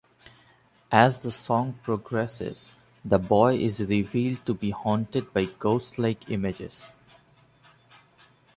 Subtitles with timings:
[0.91, 2.71] As the song progresses,
[3.05, 6.95] the boy is revealed to be haunted by ghost-like images.